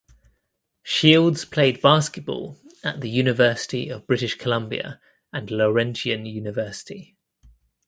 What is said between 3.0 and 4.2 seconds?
the University of